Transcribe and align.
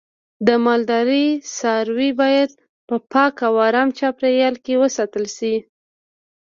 د 0.47 0.49
مالدارۍ 0.65 1.27
څاروی 1.57 2.09
باید 2.21 2.49
په 2.87 2.95
پاکه 3.11 3.43
او 3.49 3.55
آرامه 3.67 3.95
چاپیریال 3.99 4.55
کې 4.65 4.73
وساتل 4.83 5.25
شي. 5.35 5.55